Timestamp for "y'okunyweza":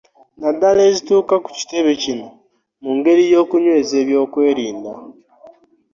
3.31-3.93